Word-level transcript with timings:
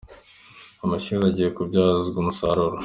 Amashyuza 0.83 1.25
agiye 1.29 1.49
kubyazwa 1.57 2.15
umusaruro 2.19 2.77